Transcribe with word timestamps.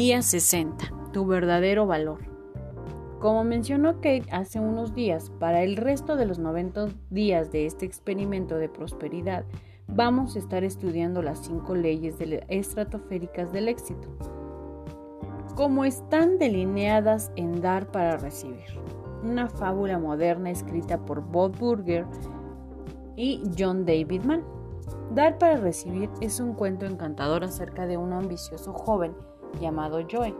Día 0.00 0.22
60. 0.22 0.92
Tu 1.12 1.26
verdadero 1.26 1.84
valor. 1.84 2.20
Como 3.18 3.42
mencionó 3.42 3.94
Kate 3.94 4.26
hace 4.30 4.60
unos 4.60 4.94
días, 4.94 5.32
para 5.40 5.64
el 5.64 5.76
resto 5.76 6.14
de 6.14 6.24
los 6.24 6.38
90 6.38 6.86
días 7.10 7.50
de 7.50 7.66
este 7.66 7.84
experimento 7.84 8.58
de 8.58 8.68
prosperidad, 8.68 9.44
vamos 9.88 10.36
a 10.36 10.38
estar 10.38 10.62
estudiando 10.62 11.20
las 11.20 11.40
cinco 11.40 11.74
leyes 11.74 12.14
estratosféricas 12.46 13.52
del 13.52 13.66
éxito, 13.66 14.06
como 15.56 15.84
están 15.84 16.38
delineadas 16.38 17.32
en 17.34 17.60
Dar 17.60 17.90
para 17.90 18.18
Recibir, 18.18 18.78
una 19.24 19.48
fábula 19.48 19.98
moderna 19.98 20.52
escrita 20.52 21.04
por 21.04 21.22
Bob 21.22 21.58
Burger 21.58 22.06
y 23.16 23.42
John 23.58 23.84
David 23.84 24.22
Mann. 24.22 24.44
Dar 25.12 25.38
para 25.38 25.56
recibir 25.56 26.08
es 26.20 26.38
un 26.38 26.52
cuento 26.52 26.86
encantador 26.86 27.42
acerca 27.42 27.88
de 27.88 27.96
un 27.96 28.12
ambicioso 28.12 28.72
joven 28.72 29.12
llamado 29.60 30.00
Joy, 30.06 30.34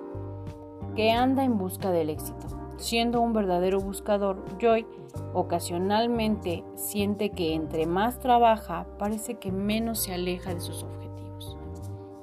que 0.95 1.11
anda 1.11 1.45
en 1.45 1.59
busca 1.59 1.91
del 1.91 2.11
éxito. 2.11 2.47
Siendo 2.79 3.21
un 3.21 3.33
verdadero 3.33 3.81
buscador, 3.81 4.45
Joy 4.61 4.87
ocasionalmente 5.35 6.65
siente 6.77 7.31
que 7.31 7.55
entre 7.55 7.87
más 7.87 8.21
trabaja, 8.21 8.87
parece 8.99 9.35
que 9.35 9.51
menos 9.51 9.99
se 9.99 10.15
aleja 10.15 10.55
de 10.55 10.61
sus 10.61 10.85
objetivos. 10.85 11.57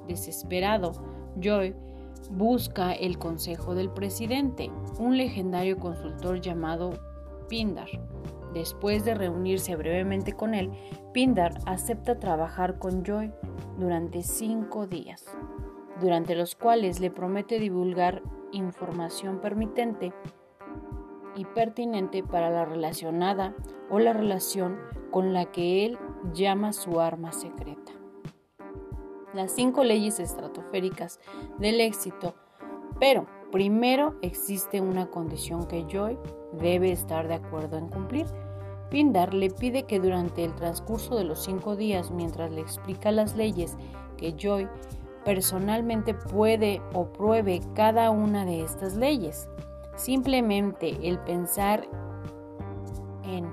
Desesperado, 0.08 0.92
Joy 1.38 1.74
busca 2.30 2.92
el 2.92 3.18
consejo 3.18 3.74
del 3.74 3.90
presidente, 3.90 4.70
un 4.98 5.16
legendario 5.16 5.78
consultor 5.78 6.40
llamado 6.40 6.92
Pindar. 7.48 7.88
Después 8.54 9.04
de 9.04 9.14
reunirse 9.14 9.76
brevemente 9.76 10.32
con 10.32 10.54
él, 10.54 10.70
Pindar 11.12 11.58
acepta 11.66 12.18
trabajar 12.18 12.78
con 12.78 13.04
Joy 13.04 13.30
durante 13.78 14.22
cinco 14.22 14.86
días 14.86 15.26
durante 16.00 16.34
los 16.34 16.54
cuales 16.54 17.00
le 17.00 17.10
promete 17.10 17.58
divulgar 17.58 18.22
información 18.52 19.40
permitente 19.40 20.12
y 21.34 21.44
pertinente 21.44 22.22
para 22.22 22.50
la 22.50 22.64
relacionada 22.64 23.54
o 23.90 23.98
la 23.98 24.12
relación 24.12 24.78
con 25.10 25.32
la 25.32 25.46
que 25.46 25.84
él 25.84 25.98
llama 26.32 26.72
su 26.72 27.00
arma 27.00 27.32
secreta. 27.32 27.92
Las 29.34 29.52
cinco 29.52 29.84
leyes 29.84 30.18
estratosféricas 30.18 31.20
del 31.58 31.80
éxito, 31.80 32.34
pero 32.98 33.26
primero 33.52 34.16
existe 34.22 34.80
una 34.80 35.10
condición 35.10 35.66
que 35.66 35.84
Joy 35.88 36.18
debe 36.52 36.90
estar 36.90 37.28
de 37.28 37.34
acuerdo 37.34 37.76
en 37.76 37.88
cumplir. 37.88 38.26
Pindar 38.90 39.34
le 39.34 39.50
pide 39.50 39.82
que 39.82 40.00
durante 40.00 40.44
el 40.44 40.54
transcurso 40.54 41.16
de 41.16 41.24
los 41.24 41.44
cinco 41.44 41.76
días, 41.76 42.10
mientras 42.10 42.50
le 42.50 42.60
explica 42.60 43.10
las 43.10 43.36
leyes 43.36 43.76
que 44.16 44.34
Joy 44.38 44.68
personalmente 45.26 46.14
puede 46.14 46.80
o 46.94 47.12
pruebe 47.12 47.60
cada 47.74 48.10
una 48.10 48.44
de 48.44 48.62
estas 48.62 48.94
leyes. 48.94 49.48
Simplemente 49.96 50.96
el 51.02 51.18
pensar 51.18 51.84
en 53.24 53.50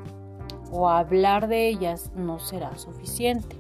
o 0.71 0.88
hablar 0.88 1.47
de 1.47 1.67
ellas 1.67 2.11
no 2.16 2.38
será 2.38 2.77
suficiente. 2.77 3.55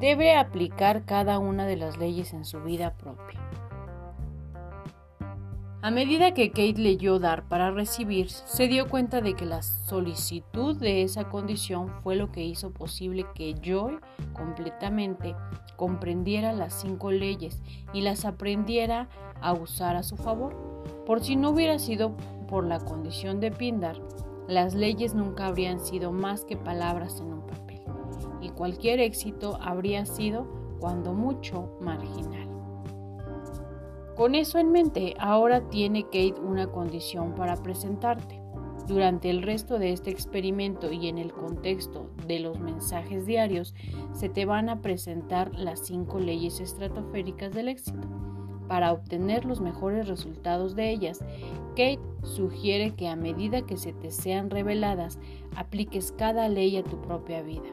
Debe 0.00 0.34
aplicar 0.34 1.04
cada 1.04 1.38
una 1.38 1.66
de 1.66 1.76
las 1.76 1.98
leyes 1.98 2.32
en 2.32 2.46
su 2.46 2.62
vida 2.62 2.94
propia. 2.94 3.39
A 5.82 5.90
medida 5.90 6.34
que 6.34 6.50
Kate 6.50 6.74
leyó 6.76 7.18
dar 7.18 7.48
para 7.48 7.70
recibir, 7.70 8.28
se 8.28 8.68
dio 8.68 8.86
cuenta 8.86 9.22
de 9.22 9.32
que 9.32 9.46
la 9.46 9.62
solicitud 9.62 10.76
de 10.76 11.02
esa 11.02 11.30
condición 11.30 11.88
fue 12.02 12.16
lo 12.16 12.30
que 12.30 12.44
hizo 12.44 12.70
posible 12.70 13.24
que 13.34 13.54
Joy 13.54 13.98
completamente 14.34 15.34
comprendiera 15.76 16.52
las 16.52 16.74
cinco 16.74 17.10
leyes 17.10 17.62
y 17.94 18.02
las 18.02 18.26
aprendiera 18.26 19.08
a 19.40 19.54
usar 19.54 19.96
a 19.96 20.02
su 20.02 20.18
favor. 20.18 20.54
Por 21.06 21.24
si 21.24 21.34
no 21.34 21.48
hubiera 21.48 21.78
sido 21.78 22.14
por 22.46 22.66
la 22.66 22.80
condición 22.80 23.40
de 23.40 23.50
Pindar, 23.50 23.96
las 24.48 24.74
leyes 24.74 25.14
nunca 25.14 25.46
habrían 25.46 25.80
sido 25.80 26.12
más 26.12 26.44
que 26.44 26.58
palabras 26.58 27.20
en 27.20 27.32
un 27.32 27.46
papel, 27.46 27.80
y 28.42 28.50
cualquier 28.50 29.00
éxito 29.00 29.58
habría 29.62 30.04
sido, 30.04 30.46
cuando 30.78 31.14
mucho, 31.14 31.78
marginal. 31.80 32.49
Con 34.20 34.34
eso 34.34 34.58
en 34.58 34.70
mente, 34.70 35.14
ahora 35.18 35.70
tiene 35.70 36.02
Kate 36.04 36.34
una 36.42 36.66
condición 36.66 37.34
para 37.34 37.56
presentarte. 37.56 38.38
Durante 38.86 39.30
el 39.30 39.40
resto 39.40 39.78
de 39.78 39.94
este 39.94 40.10
experimento 40.10 40.92
y 40.92 41.08
en 41.08 41.16
el 41.16 41.32
contexto 41.32 42.10
de 42.26 42.40
los 42.40 42.60
mensajes 42.60 43.24
diarios, 43.24 43.74
se 44.12 44.28
te 44.28 44.44
van 44.44 44.68
a 44.68 44.82
presentar 44.82 45.58
las 45.58 45.86
cinco 45.86 46.18
leyes 46.18 46.60
estratosféricas 46.60 47.54
del 47.54 47.68
éxito. 47.68 48.06
Para 48.68 48.92
obtener 48.92 49.46
los 49.46 49.62
mejores 49.62 50.06
resultados 50.06 50.76
de 50.76 50.90
ellas, 50.90 51.24
Kate 51.70 52.00
sugiere 52.22 52.94
que 52.94 53.08
a 53.08 53.16
medida 53.16 53.62
que 53.62 53.78
se 53.78 53.94
te 53.94 54.10
sean 54.10 54.50
reveladas, 54.50 55.18
apliques 55.56 56.12
cada 56.12 56.46
ley 56.50 56.76
a 56.76 56.84
tu 56.84 57.00
propia 57.00 57.40
vida 57.40 57.70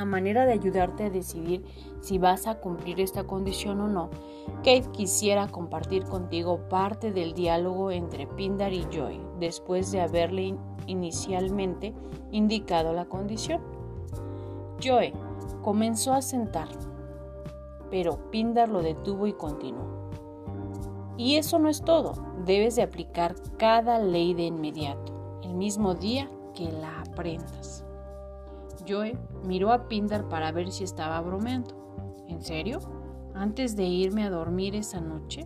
a 0.00 0.06
manera 0.06 0.46
de 0.46 0.54
ayudarte 0.54 1.04
a 1.04 1.10
decidir 1.10 1.62
si 2.00 2.16
vas 2.16 2.46
a 2.46 2.54
cumplir 2.54 3.00
esta 3.00 3.24
condición 3.24 3.82
o 3.82 3.88
no, 3.88 4.08
Kate 4.64 4.88
quisiera 4.92 5.46
compartir 5.48 6.04
contigo 6.04 6.58
parte 6.70 7.12
del 7.12 7.34
diálogo 7.34 7.90
entre 7.90 8.26
Pindar 8.26 8.72
y 8.72 8.86
Joy 8.90 9.20
después 9.38 9.92
de 9.92 10.00
haberle 10.00 10.56
inicialmente 10.86 11.92
indicado 12.30 12.94
la 12.94 13.04
condición. 13.04 13.60
Joy 14.80 15.12
comenzó 15.60 16.14
a 16.14 16.22
sentar, 16.22 16.68
pero 17.90 18.30
Pindar 18.30 18.70
lo 18.70 18.80
detuvo 18.80 19.26
y 19.26 19.34
continuó. 19.34 20.08
Y 21.18 21.36
eso 21.36 21.58
no 21.58 21.68
es 21.68 21.82
todo, 21.82 22.14
debes 22.46 22.76
de 22.76 22.82
aplicar 22.82 23.34
cada 23.58 23.98
ley 23.98 24.32
de 24.32 24.44
inmediato, 24.44 25.40
el 25.42 25.52
mismo 25.52 25.94
día 25.94 26.30
que 26.54 26.72
la 26.72 27.02
aprendas. 27.02 27.84
Joe 28.90 29.16
miró 29.44 29.72
a 29.72 29.88
Pindar 29.88 30.28
para 30.28 30.50
ver 30.52 30.72
si 30.72 30.84
estaba 30.84 31.20
bromeando. 31.20 32.24
¿En 32.28 32.42
serio? 32.42 32.80
¿Antes 33.34 33.76
de 33.76 33.84
irme 33.84 34.24
a 34.24 34.30
dormir 34.30 34.74
esa 34.74 35.00
noche? 35.00 35.44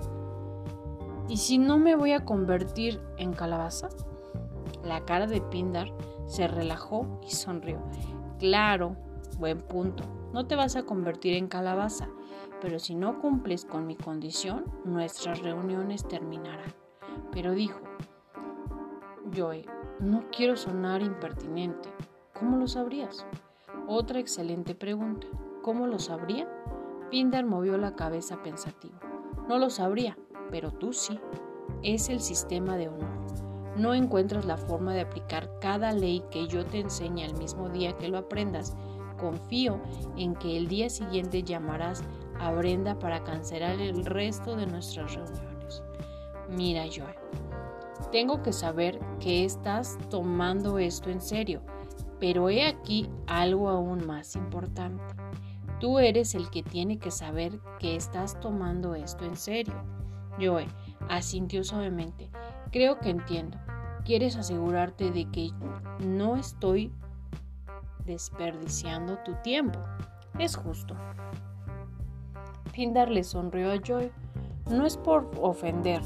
¿Y 1.29 1.37
si 1.37 1.59
no 1.59 1.79
me 1.79 1.97
voy 1.97 2.13
a 2.13 2.25
convertir 2.25 3.01
en 3.19 3.33
calabaza? 3.33 3.89
La 4.83 5.05
cara 5.05 5.27
de 5.27 5.41
Pindar 5.41 5.93
se 6.27 6.49
relajó 6.49 7.21
y 7.27 7.31
sonrió. 7.31 7.81
Claro, 8.39 8.97
buen 9.39 9.61
punto. 9.63 10.05
No 10.33 10.47
te 10.47 10.57
vas 10.57 10.77
a 10.77 10.85
convertir 10.85 11.35
en 11.35 11.49
calabaza, 11.49 12.09
pero 12.61 12.79
si 12.79 12.95
no 12.95 13.21
cumples 13.21 13.65
con 13.65 13.87
mi 13.87 13.97
condición, 13.97 14.65
nuestras 14.85 15.41
reuniones 15.41 16.07
terminarán. 16.09 16.73
Pero 17.33 17.53
dijo, 17.53 17.81
Joe, 19.35 19.65
no 20.01 20.25
quiero 20.31 20.57
sonar 20.57 21.03
impertinente, 21.03 21.89
¿Cómo 22.39 22.57
lo 22.57 22.67
sabrías? 22.67 23.25
Otra 23.87 24.19
excelente 24.19 24.75
pregunta. 24.75 25.29
¿Cómo 25.63 25.87
lo 25.87 26.01
sabría? 26.01 26.49
Pindar 27.09 27.45
movió 27.45 27.79
la 27.79 27.95
cabeza 27.95 28.43
pensativo. 28.43 28.99
No 29.49 29.59
lo 29.59 29.71
sabría, 29.71 30.19
pero 30.51 30.73
tú 30.73 30.93
sí. 30.93 31.21
Es 31.85 32.09
el 32.09 32.21
sistema 32.21 32.77
de 32.77 32.89
honor. 32.89 33.15
No 33.77 33.95
encuentras 33.95 34.47
la 34.47 34.57
forma 34.57 34.93
de 34.95 35.03
aplicar 35.03 35.49
cada 35.61 35.93
ley 35.93 36.25
que 36.33 36.49
yo 36.49 36.67
te 36.67 36.81
enseñe 36.81 37.25
al 37.25 37.37
mismo 37.37 37.69
día 37.69 37.97
que 37.97 38.09
lo 38.09 38.19
aprendas. 38.19 38.77
Confío 39.17 39.81
en 40.17 40.35
que 40.35 40.57
el 40.57 40.67
día 40.67 40.91
siguiente 40.91 41.45
llamarás 41.45 42.03
a 42.41 42.51
Brenda 42.51 42.99
para 42.99 43.23
cancelar 43.23 43.81
el 43.81 44.05
resto 44.05 44.57
de 44.57 44.67
nuestras 44.67 45.15
reuniones. 45.15 45.85
Mira, 46.49 46.83
Joe, 46.85 47.15
tengo 48.11 48.43
que 48.43 48.53
saber 48.53 48.99
que 49.21 49.45
estás 49.45 49.97
tomando 50.11 50.81
esto 50.81 51.11
en 51.11 51.21
serio 51.21 51.63
pero 52.21 52.49
he 52.49 52.67
aquí 52.67 53.09
algo 53.27 53.69
aún 53.69 54.07
más 54.07 54.37
importante. 54.37 55.03
Tú 55.81 55.99
eres 55.99 56.35
el 56.35 56.51
que 56.51 56.63
tiene 56.63 56.99
que 56.99 57.11
saber 57.11 57.61
que 57.79 57.97
estás 57.97 58.39
tomando 58.41 58.95
esto 58.95 59.25
en 59.25 59.37
serio. 59.37 59.75
Joe 60.41 60.67
asintió 61.09 61.65
suavemente. 61.65 62.31
Creo 62.71 62.99
que 62.99 63.11
entiendo. 63.11 63.59
Quieres 64.05 64.37
asegurarte 64.37 65.11
de 65.11 65.31
que 65.31 65.51
no 66.01 66.37
estoy 66.37 66.93
desperdiciando 68.05 69.19
tu 69.25 69.35
tiempo. 69.43 69.79
Es 70.39 70.57
justo. 70.57 70.97
Pindar 72.73 73.11
le 73.11 73.25
sonrió 73.25 73.73
a 73.73 73.81
Joe. 73.85 74.13
No 74.71 74.87
es 74.87 74.97
por 74.97 75.31
ofender, 75.41 76.03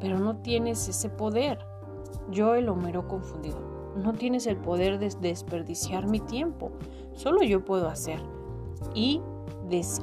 pero 0.00 0.18
no 0.18 0.36
tienes 0.36 0.88
ese 0.88 1.08
poder. 1.08 1.58
Joe 2.34 2.62
lo 2.62 2.76
miró 2.76 3.08
confundido. 3.08 3.71
No 3.96 4.12
tienes 4.14 4.46
el 4.46 4.56
poder 4.56 4.98
de 4.98 5.10
desperdiciar 5.20 6.06
mi 6.06 6.20
tiempo, 6.20 6.72
solo 7.12 7.42
yo 7.42 7.64
puedo 7.64 7.88
hacer. 7.88 8.20
Y, 8.94 9.20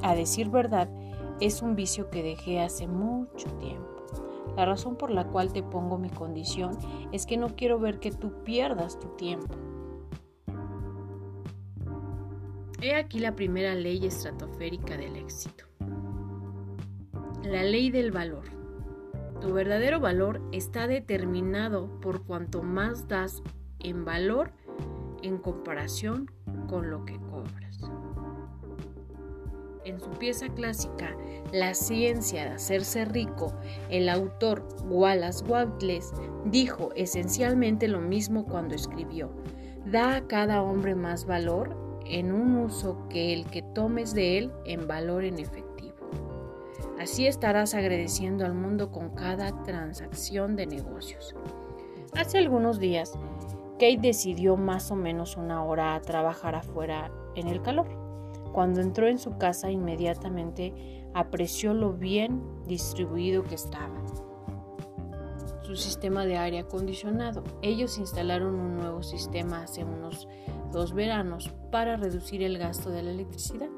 a 0.02 0.14
decir 0.14 0.50
verdad, 0.50 0.88
es 1.40 1.62
un 1.62 1.74
vicio 1.74 2.10
que 2.10 2.22
dejé 2.22 2.60
hace 2.60 2.86
mucho 2.86 3.48
tiempo. 3.58 3.88
La 4.56 4.66
razón 4.66 4.96
por 4.96 5.10
la 5.10 5.26
cual 5.28 5.52
te 5.52 5.62
pongo 5.62 5.96
mi 5.98 6.10
condición 6.10 6.76
es 7.12 7.26
que 7.26 7.36
no 7.36 7.54
quiero 7.56 7.78
ver 7.78 8.00
que 8.00 8.10
tú 8.10 8.42
pierdas 8.44 8.98
tu 8.98 9.08
tiempo. 9.16 9.54
He 12.82 12.94
aquí 12.94 13.20
la 13.20 13.36
primera 13.36 13.74
ley 13.74 14.06
estratosférica 14.06 14.96
del 14.96 15.16
éxito. 15.16 15.64
La 17.42 17.62
ley 17.62 17.90
del 17.90 18.10
valor. 18.10 18.44
Tu 19.40 19.52
verdadero 19.52 20.00
valor 20.00 20.42
está 20.52 20.86
determinado 20.86 21.88
por 22.00 22.24
cuanto 22.24 22.62
más 22.62 23.08
das 23.08 23.42
en 23.80 24.04
valor 24.04 24.52
en 25.22 25.38
comparación 25.38 26.30
con 26.68 26.90
lo 26.90 27.04
que 27.04 27.18
cobras. 27.18 27.80
En 29.84 29.98
su 29.98 30.10
pieza 30.10 30.48
clásica 30.48 31.16
La 31.52 31.74
ciencia 31.74 32.44
de 32.44 32.50
hacerse 32.50 33.04
rico, 33.06 33.52
el 33.88 34.08
autor 34.08 34.66
Wallace 34.84 35.44
Wattles 35.44 36.12
dijo 36.44 36.90
esencialmente 36.94 37.88
lo 37.88 38.00
mismo 38.00 38.44
cuando 38.44 38.74
escribió, 38.74 39.32
da 39.86 40.16
a 40.16 40.26
cada 40.26 40.62
hombre 40.62 40.94
más 40.94 41.24
valor 41.24 41.76
en 42.04 42.32
un 42.32 42.56
uso 42.56 43.08
que 43.08 43.32
el 43.32 43.46
que 43.46 43.62
tomes 43.62 44.14
de 44.14 44.38
él 44.38 44.52
en 44.64 44.86
valor 44.86 45.24
en 45.24 45.38
efectivo. 45.38 45.94
Así 47.00 47.26
estarás 47.26 47.74
agradeciendo 47.74 48.44
al 48.44 48.54
mundo 48.54 48.92
con 48.92 49.10
cada 49.10 49.62
transacción 49.62 50.54
de 50.54 50.66
negocios. 50.66 51.34
Hace 52.14 52.38
algunos 52.38 52.78
días, 52.78 53.18
Kate 53.80 53.96
decidió 53.98 54.58
más 54.58 54.90
o 54.90 54.94
menos 54.94 55.38
una 55.38 55.64
hora 55.64 55.94
a 55.94 56.02
trabajar 56.02 56.54
afuera 56.54 57.10
en 57.34 57.48
el 57.48 57.62
calor. 57.62 57.86
Cuando 58.52 58.82
entró 58.82 59.08
en 59.08 59.18
su 59.18 59.38
casa 59.38 59.70
inmediatamente 59.70 61.02
apreció 61.14 61.72
lo 61.72 61.94
bien 61.94 62.42
distribuido 62.66 63.42
que 63.42 63.54
estaba. 63.54 63.94
Su 65.62 65.76
sistema 65.76 66.26
de 66.26 66.36
aire 66.36 66.58
acondicionado. 66.58 67.42
Ellos 67.62 67.96
instalaron 67.96 68.54
un 68.54 68.76
nuevo 68.76 69.02
sistema 69.02 69.62
hace 69.62 69.82
unos 69.82 70.28
dos 70.70 70.92
veranos 70.92 71.50
para 71.72 71.96
reducir 71.96 72.42
el 72.42 72.58
gasto 72.58 72.90
de 72.90 73.02
la 73.02 73.12
electricidad 73.12 73.70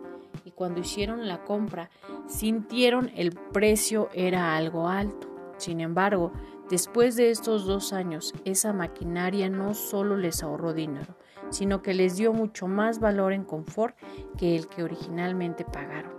y 0.44 0.50
cuando 0.50 0.80
hicieron 0.80 1.28
la 1.28 1.44
compra 1.44 1.90
sintieron 2.26 3.12
el 3.14 3.32
precio 3.52 4.08
era 4.14 4.56
algo 4.56 4.88
alto. 4.88 5.28
Sin 5.58 5.80
embargo, 5.80 6.32
Después 6.72 7.16
de 7.16 7.30
estos 7.30 7.66
dos 7.66 7.92
años, 7.92 8.32
esa 8.46 8.72
maquinaria 8.72 9.50
no 9.50 9.74
solo 9.74 10.16
les 10.16 10.42
ahorró 10.42 10.72
dinero, 10.72 11.18
sino 11.50 11.82
que 11.82 11.92
les 11.92 12.16
dio 12.16 12.32
mucho 12.32 12.66
más 12.66 12.98
valor 12.98 13.34
en 13.34 13.44
confort 13.44 13.94
que 14.38 14.56
el 14.56 14.68
que 14.68 14.82
originalmente 14.82 15.66
pagaron. 15.66 16.12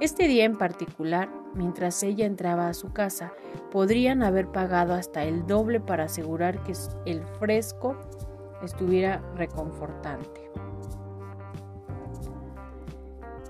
Este 0.00 0.28
día 0.28 0.46
en 0.46 0.56
particular, 0.56 1.28
mientras 1.54 2.02
ella 2.04 2.24
entraba 2.24 2.68
a 2.68 2.72
su 2.72 2.94
casa, 2.94 3.34
podrían 3.70 4.22
haber 4.22 4.50
pagado 4.50 4.94
hasta 4.94 5.24
el 5.24 5.46
doble 5.46 5.78
para 5.78 6.04
asegurar 6.04 6.62
que 6.62 6.72
el 7.04 7.22
fresco 7.38 7.94
estuviera 8.62 9.20
reconfortante. 9.36 10.50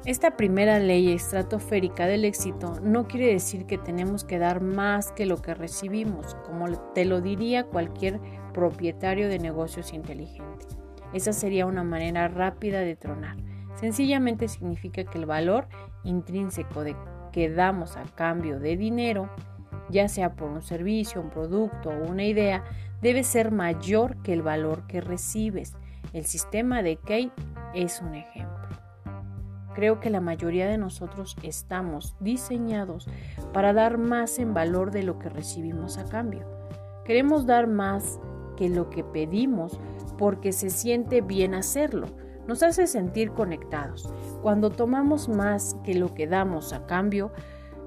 Esta 0.04 0.36
primera 0.36 0.80
ley 0.80 1.12
estratosférica 1.12 2.08
del 2.08 2.24
éxito 2.24 2.80
no 2.82 3.06
quiere 3.06 3.32
decir 3.32 3.66
que 3.66 3.78
tenemos 3.78 4.24
que 4.24 4.40
dar 4.40 4.60
más 4.60 5.12
que 5.12 5.26
lo 5.26 5.40
que 5.40 5.54
recibimos, 5.54 6.34
como 6.44 6.68
te 6.92 7.04
lo 7.04 7.20
diría 7.20 7.66
cualquier 7.66 8.18
propietario 8.52 9.28
de 9.28 9.38
negocios 9.38 9.92
inteligente. 9.92 10.66
Esa 11.12 11.32
sería 11.32 11.66
una 11.66 11.84
manera 11.84 12.26
rápida 12.26 12.80
de 12.80 12.96
tronar. 12.96 13.36
Sencillamente 13.76 14.48
significa 14.48 15.04
que 15.04 15.18
el 15.18 15.26
valor 15.26 15.68
intrínseco 16.02 16.82
de 16.82 16.96
que 17.30 17.48
damos 17.48 17.96
a 17.96 18.02
cambio 18.16 18.58
de 18.58 18.76
dinero, 18.76 19.30
ya 19.88 20.08
sea 20.08 20.34
por 20.34 20.50
un 20.50 20.62
servicio, 20.62 21.20
un 21.20 21.30
producto 21.30 21.90
o 21.90 22.10
una 22.10 22.24
idea, 22.24 22.64
debe 23.00 23.22
ser 23.22 23.52
mayor 23.52 24.20
que 24.22 24.32
el 24.32 24.42
valor 24.42 24.84
que 24.88 25.00
recibes. 25.00 25.76
El 26.12 26.24
sistema 26.24 26.82
de 26.82 26.96
Kate 26.96 27.30
es 27.72 28.00
un 28.00 28.16
ejemplo. 28.16 28.61
Creo 29.74 30.00
que 30.00 30.10
la 30.10 30.20
mayoría 30.20 30.66
de 30.66 30.76
nosotros 30.76 31.36
estamos 31.42 32.14
diseñados 32.20 33.08
para 33.52 33.72
dar 33.72 33.96
más 33.98 34.38
en 34.38 34.52
valor 34.52 34.90
de 34.90 35.02
lo 35.02 35.18
que 35.18 35.30
recibimos 35.30 35.98
a 35.98 36.04
cambio. 36.04 36.46
Queremos 37.04 37.46
dar 37.46 37.66
más 37.66 38.20
que 38.56 38.68
lo 38.68 38.90
que 38.90 39.02
pedimos 39.02 39.78
porque 40.18 40.52
se 40.52 40.70
siente 40.70 41.20
bien 41.20 41.54
hacerlo. 41.54 42.06
Nos 42.46 42.62
hace 42.62 42.86
sentir 42.86 43.32
conectados. 43.32 44.12
Cuando 44.42 44.70
tomamos 44.70 45.28
más 45.28 45.76
que 45.84 45.94
lo 45.94 46.12
que 46.12 46.26
damos 46.26 46.72
a 46.72 46.86
cambio, 46.86 47.32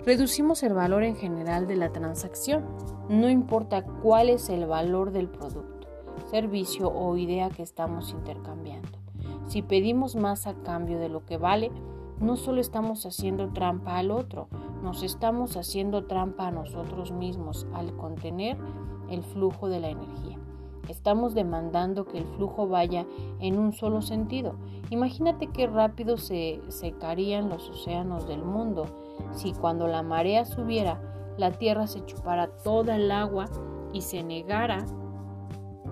reducimos 0.06 0.64
el 0.64 0.74
valor 0.74 1.04
en 1.04 1.16
general 1.16 1.68
de 1.68 1.76
la 1.76 1.92
transacción. 1.92 2.66
No 3.10 3.30
importa 3.30 3.84
cuál 3.84 4.30
es 4.30 4.50
el 4.50 4.66
valor 4.66 5.12
del 5.12 5.30
producto, 5.30 5.88
servicio 6.32 6.88
o 6.88 7.16
idea 7.18 7.50
que 7.50 7.64
estamos 7.64 8.12
intercambiando. 8.12 9.05
Si 9.48 9.62
pedimos 9.62 10.16
más 10.16 10.48
a 10.48 10.56
cambio 10.56 11.00
de 11.00 11.10
lo 11.10 11.26
que 11.26 11.38
vale, 11.38 11.72
no 12.20 12.36
solo 12.36 12.62
estamos 12.62 13.06
haciendo 13.06 13.52
trampa 13.54 13.98
al 13.98 14.12
otro, 14.12 14.48
nos 14.82 15.04
estamos 15.04 15.58
haciendo 15.58 16.06
trampa 16.06 16.48
a 16.48 16.52
nosotros 16.52 17.12
mismos 17.12 17.68
al 17.74 17.96
contener 17.96 18.58
el 19.10 19.24
flujo 19.24 19.68
de 19.68 19.80
la 19.80 19.90
energía. 19.90 20.40
Estamos 20.90 21.34
demandando 21.34 22.06
que 22.06 22.20
el 22.20 22.26
flujo 22.26 22.68
vaya 22.68 23.06
en 23.40 23.58
un 23.58 23.74
solo 23.74 24.02
sentido. 24.02 24.56
Imagínate 24.92 25.48
qué 25.48 25.68
rápido 25.68 26.18
se 26.18 26.62
secarían 26.68 27.50
los 27.50 27.70
océanos 27.70 28.28
del 28.28 28.44
mundo 28.44 28.86
si 29.32 29.54
cuando 29.54 29.88
la 29.88 30.04
marea 30.04 30.46
subiera, 30.46 31.02
la 31.38 31.52
tierra 31.52 31.88
se 31.88 32.06
chupara 32.06 32.48
toda 32.64 32.96
el 32.96 33.12
agua 33.12 33.46
y 33.94 34.02
se 34.02 34.24
negara 34.24 34.86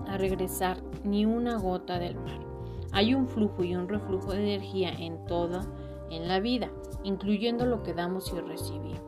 a 0.06 0.16
regresar 0.16 0.78
ni 1.02 1.24
una 1.26 1.58
gota 1.58 1.98
del 1.98 2.16
mar. 2.16 2.53
Hay 2.94 3.12
un 3.12 3.26
flujo 3.26 3.64
y 3.64 3.74
un 3.74 3.88
reflujo 3.88 4.30
de 4.30 4.54
energía 4.54 4.90
en 4.90 5.26
toda 5.26 5.66
en 6.10 6.28
la 6.28 6.38
vida, 6.38 6.70
incluyendo 7.02 7.66
lo 7.66 7.82
que 7.82 7.92
damos 7.92 8.32
y 8.32 8.40
recibimos. 8.40 9.02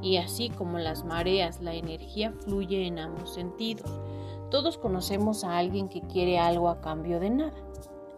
Y 0.00 0.18
así 0.18 0.50
como 0.50 0.78
las 0.78 1.04
mareas, 1.04 1.60
la 1.60 1.74
energía 1.74 2.32
fluye 2.44 2.86
en 2.86 3.00
ambos 3.00 3.34
sentidos. 3.34 3.90
Todos 4.52 4.78
conocemos 4.78 5.42
a 5.42 5.58
alguien 5.58 5.88
que 5.88 6.02
quiere 6.02 6.38
algo 6.38 6.68
a 6.68 6.80
cambio 6.80 7.18
de 7.18 7.30
nada. 7.30 7.58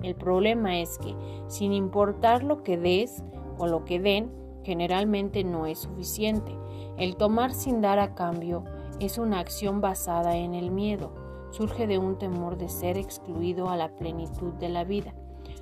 El 0.02 0.14
problema 0.16 0.78
es 0.78 0.98
que, 0.98 1.16
sin 1.48 1.72
importar 1.72 2.42
lo 2.42 2.62
que 2.62 2.76
des 2.76 3.24
o 3.56 3.66
lo 3.66 3.86
que 3.86 4.00
den, 4.00 4.30
generalmente 4.64 5.44
no 5.44 5.64
es 5.64 5.78
suficiente. 5.78 6.54
El 6.98 7.16
tomar 7.16 7.54
sin 7.54 7.80
dar 7.80 7.98
a 7.98 8.14
cambio 8.14 8.64
es 8.98 9.16
una 9.16 9.38
acción 9.38 9.80
basada 9.80 10.36
en 10.36 10.54
el 10.54 10.70
miedo 10.70 11.19
surge 11.50 11.86
de 11.86 11.98
un 11.98 12.18
temor 12.18 12.56
de 12.56 12.68
ser 12.68 12.96
excluido 12.96 13.68
a 13.68 13.76
la 13.76 13.94
plenitud 13.96 14.52
de 14.54 14.68
la 14.68 14.84
vida. 14.84 15.14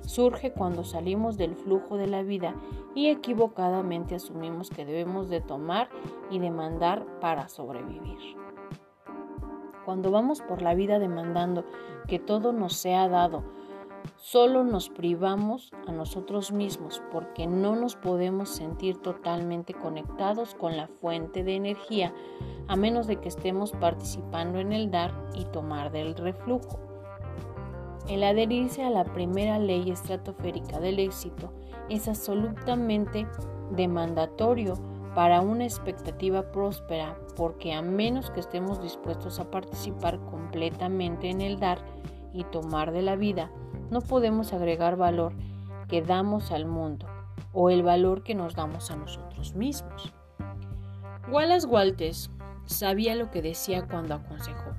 Surge 0.05 0.51
cuando 0.51 0.83
salimos 0.83 1.37
del 1.37 1.55
flujo 1.55 1.97
de 1.97 2.07
la 2.07 2.23
vida 2.23 2.55
y 2.95 3.09
equivocadamente 3.09 4.15
asumimos 4.15 4.69
que 4.69 4.85
debemos 4.85 5.29
de 5.29 5.41
tomar 5.41 5.89
y 6.31 6.39
demandar 6.39 7.05
para 7.19 7.47
sobrevivir. 7.47 8.17
Cuando 9.85 10.11
vamos 10.11 10.41
por 10.41 10.61
la 10.61 10.73
vida 10.73 10.99
demandando 10.99 11.65
que 12.07 12.19
todo 12.19 12.53
nos 12.53 12.73
sea 12.73 13.07
dado, 13.07 13.43
Solo 14.15 14.63
nos 14.63 14.89
privamos 14.89 15.71
a 15.87 15.91
nosotros 15.91 16.51
mismos 16.51 17.01
porque 17.11 17.47
no 17.47 17.75
nos 17.75 17.95
podemos 17.95 18.49
sentir 18.49 18.97
totalmente 18.97 19.73
conectados 19.73 20.55
con 20.55 20.77
la 20.77 20.87
fuente 20.87 21.43
de 21.43 21.55
energía 21.55 22.13
a 22.67 22.75
menos 22.75 23.07
de 23.07 23.15
que 23.15 23.29
estemos 23.29 23.71
participando 23.71 24.59
en 24.59 24.73
el 24.73 24.91
dar 24.91 25.13
y 25.35 25.45
tomar 25.45 25.91
del 25.91 26.15
reflujo. 26.15 26.79
El 28.07 28.23
adherirse 28.23 28.83
a 28.83 28.89
la 28.89 29.03
primera 29.05 29.57
ley 29.57 29.89
estratosférica 29.89 30.79
del 30.79 30.99
éxito 30.99 31.51
es 31.89 32.07
absolutamente 32.07 33.27
demandatorio 33.71 34.75
para 35.15 35.41
una 35.41 35.63
expectativa 35.63 36.51
próspera 36.51 37.17
porque 37.35 37.73
a 37.73 37.81
menos 37.81 38.29
que 38.31 38.39
estemos 38.39 38.81
dispuestos 38.81 39.39
a 39.39 39.49
participar 39.49 40.19
completamente 40.25 41.29
en 41.29 41.41
el 41.41 41.59
dar 41.59 41.79
y 42.33 42.43
tomar 42.45 42.91
de 42.91 43.01
la 43.01 43.15
vida, 43.15 43.51
no 43.91 44.01
podemos 44.01 44.53
agregar 44.53 44.95
valor 44.95 45.33
que 45.87 46.01
damos 46.01 46.51
al 46.51 46.65
mundo 46.65 47.07
o 47.53 47.69
el 47.69 47.83
valor 47.83 48.23
que 48.23 48.35
nos 48.35 48.55
damos 48.55 48.91
a 48.91 48.95
nosotros 48.95 49.55
mismos. 49.55 50.13
Wallace 51.31 51.67
Walters 51.67 52.31
sabía 52.65 53.15
lo 53.15 53.31
que 53.31 53.41
decía 53.41 53.87
cuando 53.87 54.15
aconsejó. 54.15 54.71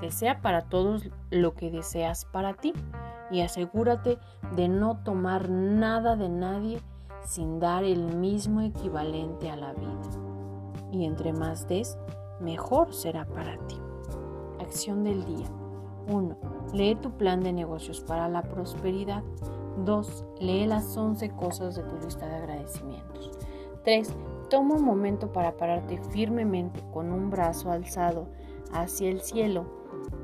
Desea 0.00 0.42
para 0.42 0.62
todos 0.62 1.08
lo 1.30 1.54
que 1.54 1.70
deseas 1.70 2.24
para 2.26 2.54
ti 2.54 2.72
y 3.30 3.40
asegúrate 3.40 4.18
de 4.54 4.68
no 4.68 5.02
tomar 5.02 5.48
nada 5.48 6.16
de 6.16 6.28
nadie 6.28 6.80
sin 7.24 7.58
dar 7.58 7.82
el 7.82 8.16
mismo 8.16 8.60
equivalente 8.60 9.50
a 9.50 9.56
la 9.56 9.72
vida. 9.72 10.00
Y 10.92 11.04
entre 11.04 11.32
más 11.32 11.66
des, 11.66 11.98
mejor 12.40 12.94
será 12.94 13.24
para 13.24 13.56
ti. 13.66 13.80
Acción 14.60 15.02
del 15.02 15.24
día. 15.24 15.46
1. 16.08 16.36
Lee 16.72 16.96
tu 16.96 17.10
plan 17.12 17.42
de 17.42 17.52
negocios 17.52 18.00
para 18.00 18.28
la 18.28 18.42
prosperidad. 18.42 19.22
2. 19.84 20.24
Lee 20.40 20.66
las 20.66 20.96
11 20.96 21.30
cosas 21.30 21.76
de 21.76 21.82
tu 21.82 21.96
lista 22.04 22.26
de 22.26 22.36
agradecimientos. 22.36 23.32
3. 23.84 24.14
Toma 24.50 24.76
un 24.76 24.84
momento 24.84 25.32
para 25.32 25.56
pararte 25.56 25.98
firmemente 26.10 26.82
con 26.92 27.12
un 27.12 27.30
brazo 27.30 27.70
alzado 27.70 28.28
hacia 28.72 29.10
el 29.10 29.20
cielo 29.20 29.66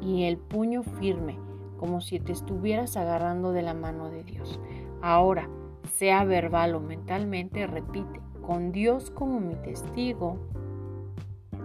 y 0.00 0.24
el 0.24 0.38
puño 0.38 0.82
firme, 0.82 1.38
como 1.78 2.00
si 2.00 2.20
te 2.20 2.32
estuvieras 2.32 2.96
agarrando 2.96 3.52
de 3.52 3.62
la 3.62 3.74
mano 3.74 4.10
de 4.10 4.24
Dios. 4.24 4.60
Ahora, 5.00 5.48
sea 5.94 6.24
verbal 6.24 6.74
o 6.74 6.80
mentalmente, 6.80 7.66
repite, 7.66 8.20
con 8.40 8.72
Dios 8.72 9.10
como 9.10 9.40
mi 9.40 9.54
testigo. 9.56 10.38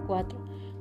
4. 0.07 0.46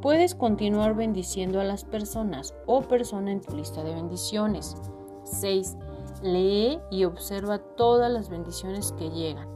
Puedes 0.00 0.36
continuar 0.36 0.94
bendiciendo 0.94 1.60
a 1.60 1.64
las 1.64 1.84
personas 1.84 2.54
o 2.66 2.82
persona 2.82 3.32
en 3.32 3.40
tu 3.40 3.56
lista 3.56 3.82
de 3.82 3.94
bendiciones. 3.94 4.76
6. 5.24 5.76
Lee 6.22 6.78
y 6.90 7.04
observa 7.04 7.58
todas 7.58 8.10
las 8.10 8.28
bendiciones 8.28 8.92
que 8.92 9.10
llegan. 9.10 9.48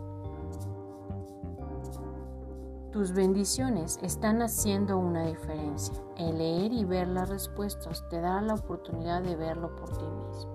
Tus 2.90 3.12
bendiciones 3.12 4.00
están 4.02 4.42
haciendo 4.42 4.98
una 4.98 5.26
diferencia. 5.26 5.94
El 6.18 6.38
leer 6.38 6.72
y 6.72 6.84
ver 6.84 7.06
las 7.06 7.28
respuestas 7.28 8.04
te 8.10 8.20
da 8.20 8.40
la 8.40 8.54
oportunidad 8.54 9.22
de 9.22 9.36
verlo 9.36 9.74
por 9.76 9.96
ti 9.96 10.04
mismo. 10.04 10.54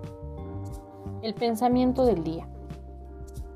El 1.22 1.34
pensamiento 1.34 2.04
del 2.04 2.22
día. 2.22 2.46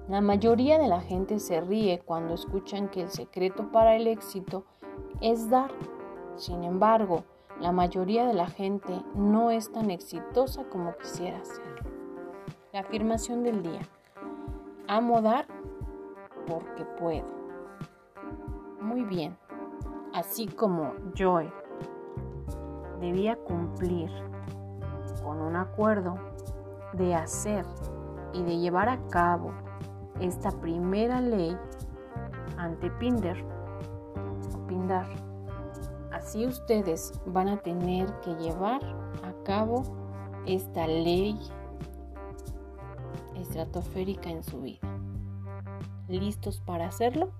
La 0.09 0.21
mayoría 0.21 0.79
de 0.79 0.89
la 0.89 1.01
gente 1.01 1.39
se 1.39 1.61
ríe 1.61 2.01
cuando 2.05 2.35
escuchan 2.35 2.89
que 2.89 3.03
el 3.03 3.11
secreto 3.11 3.71
para 3.71 3.97
el 3.97 4.07
éxito 4.07 4.65
es 5.21 5.49
dar. 5.49 5.71
Sin 6.43 6.65
embargo, 6.65 7.23
la 7.61 7.71
mayoría 7.71 8.27
de 8.27 8.35
la 8.35 8.49
gente 8.49 9.01
no 9.15 9.53
es 9.53 9.71
tan 9.71 9.93
exitosa 9.93 10.65
como 10.65 10.97
quisiera 10.97 11.45
ser. 11.45 11.63
La 12.73 12.81
afirmación 12.81 13.45
del 13.45 13.63
día. 13.63 13.83
Amo 14.89 15.23
dar 15.23 15.47
porque 16.49 16.85
puedo. 16.99 17.27
Muy 18.81 19.05
bien. 19.05 19.39
Así 20.15 20.49
como 20.49 20.95
Joy 21.15 21.49
debía 22.99 23.37
cumplir 23.37 24.11
con 25.23 25.41
un 25.41 25.55
acuerdo 25.55 26.17
de 26.93 27.15
hacer 27.15 27.65
y 28.33 28.43
de 28.43 28.59
llevar 28.59 28.89
a 28.89 28.99
cabo 29.11 29.53
esta 30.19 30.51
primera 30.51 31.21
ley 31.21 31.57
ante 32.57 32.91
Pinder 32.91 33.45
o 34.57 34.67
Pindar. 34.67 35.07
Así 36.13 36.47
ustedes 36.47 37.13
van 37.27 37.49
a 37.49 37.57
tener 37.57 38.13
que 38.21 38.35
llevar 38.35 38.83
a 39.23 39.33
cabo 39.45 39.83
esta 40.47 40.87
ley 40.87 41.39
estratosférica 43.41 44.31
en 44.31 44.45
su 44.45 44.61
vida. 44.61 44.81
¿Listos 46.09 46.61
para 46.61 46.87
hacerlo? 46.87 47.33